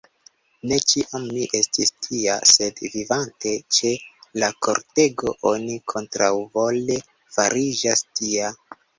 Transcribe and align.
Ne 0.69 0.77
ĉiam 0.91 1.25
mi 1.33 1.41
estis 1.57 1.91
tia; 2.05 2.37
sed, 2.51 2.79
vivante 2.93 3.51
ĉe 3.77 3.91
la 4.43 4.49
kortego, 4.67 5.33
oni 5.51 5.75
kontraŭvole 5.93 6.97
fariĝas 7.37 8.03
tia. 8.21 8.49